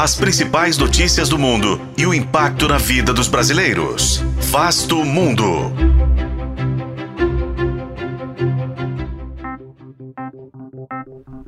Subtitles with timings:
[0.00, 4.24] As principais notícias do mundo e o impacto na vida dos brasileiros.
[4.50, 5.44] Vasto Mundo.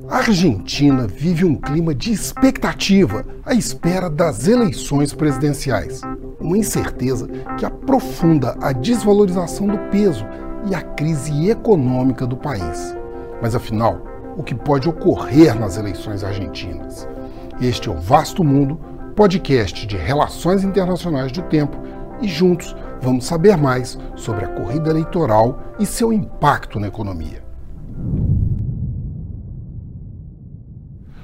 [0.07, 6.01] A Argentina vive um clima de expectativa à espera das eleições presidenciais.
[6.39, 7.27] Uma incerteza
[7.57, 10.27] que aprofunda a desvalorização do peso
[10.69, 12.95] e a crise econômica do país.
[13.41, 13.99] Mas afinal,
[14.37, 17.07] o que pode ocorrer nas eleições argentinas?
[17.61, 18.79] Este é o Vasto Mundo,
[19.15, 21.77] podcast de relações internacionais do tempo,
[22.19, 27.43] e juntos vamos saber mais sobre a corrida eleitoral e seu impacto na economia.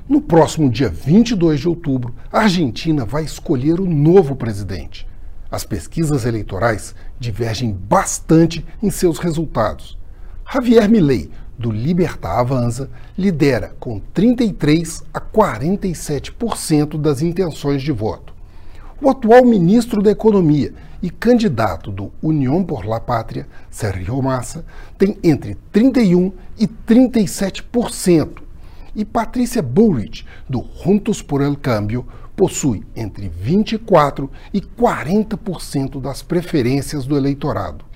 [0.08, 5.08] No próximo dia 22 de outubro, a Argentina vai escolher o novo presidente.
[5.52, 9.98] As pesquisas eleitorais divergem bastante em seus resultados.
[10.52, 18.34] Javier Milei, do Libertar Avança, lidera com 33 a 47% das intenções de voto.
[19.02, 24.66] O atual ministro da Economia e candidato do União por la Pátria, Sérgio Massa,
[24.98, 28.42] tem entre 31 e 37%.
[28.96, 37.06] E Patrícia Bullrich, do Juntos por el Cambio, possui entre 24 e 40% das preferências
[37.06, 37.89] do eleitorado.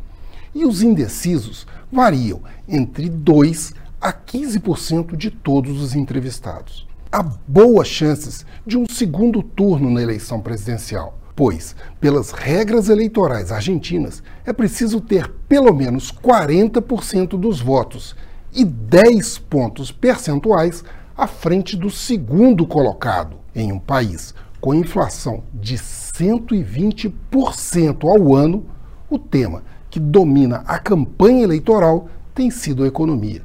[0.53, 6.85] E os indecisos variam entre 2 a 15% de todos os entrevistados.
[7.11, 14.23] Há boas chances de um segundo turno na eleição presidencial, pois, pelas regras eleitorais argentinas,
[14.45, 18.15] é preciso ter pelo menos 40% dos votos
[18.51, 20.83] e 10 pontos percentuais
[21.15, 28.65] à frente do segundo colocado em um país com inflação de 120% ao ano,
[29.09, 33.43] o tema que domina a campanha eleitoral tem sido a economia.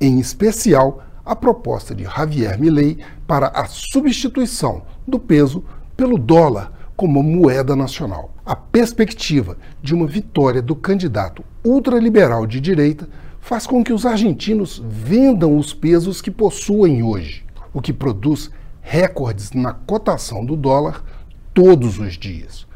[0.00, 5.62] Em especial, a proposta de Javier Milei para a substituição do peso
[5.94, 8.32] pelo dólar como moeda nacional.
[8.46, 13.06] A perspectiva de uma vitória do candidato ultraliberal de direita
[13.38, 17.44] faz com que os argentinos vendam os pesos que possuem hoje,
[17.74, 21.04] o que produz recordes na cotação do dólar
[21.52, 22.66] todos os dias.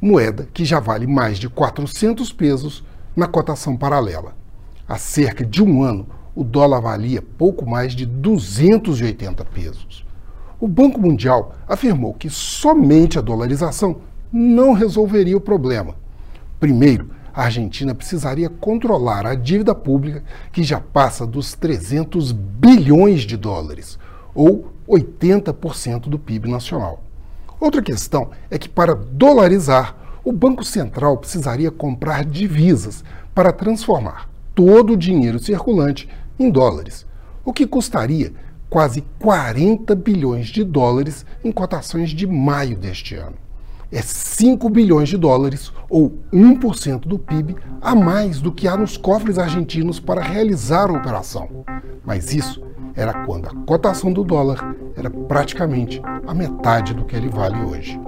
[0.00, 2.82] Moeda que já vale mais de 400 pesos
[3.14, 4.34] na cotação paralela.
[4.88, 10.06] Há cerca de um ano, o dólar valia pouco mais de 280 pesos.
[10.58, 13.98] O Banco Mundial afirmou que somente a dolarização
[14.32, 15.94] não resolveria o problema.
[16.58, 23.36] Primeiro, a Argentina precisaria controlar a dívida pública, que já passa dos 300 bilhões de
[23.36, 23.98] dólares,
[24.34, 27.02] ou 80% do PIB nacional.
[27.60, 29.94] Outra questão é que, para dolarizar,
[30.24, 33.04] o Banco Central precisaria comprar divisas
[33.34, 37.06] para transformar todo o dinheiro circulante em dólares,
[37.44, 38.32] o que custaria
[38.70, 43.36] quase 40 bilhões de dólares em cotações de maio deste ano.
[43.92, 48.96] É 5 bilhões de dólares, ou 1% do PIB, a mais do que há nos
[48.96, 51.64] cofres argentinos para realizar a operação.
[52.04, 52.62] Mas isso
[53.00, 57.98] era quando a cotação do dólar era praticamente a metade do que ele vale hoje.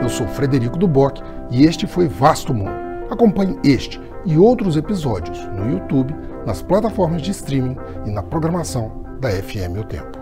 [0.00, 1.20] Eu sou Frederico Duboc
[1.50, 2.72] e este foi Vasto Mundo.
[3.10, 6.14] Acompanhe este e outros episódios no YouTube,
[6.46, 7.76] nas plataformas de streaming
[8.06, 10.17] e na programação da FM O Tempo.